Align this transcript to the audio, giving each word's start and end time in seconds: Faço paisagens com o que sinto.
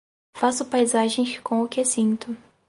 Faço 0.35 0.65
paisagens 0.65 1.37
com 1.43 1.61
o 1.61 1.67
que 1.67 1.85
sinto. 1.85 2.35